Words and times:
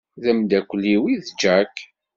D 0.21 0.23
amdakel-iw 0.31 1.03
i 1.13 1.15
d 1.23 1.25
Jack. 1.41 1.75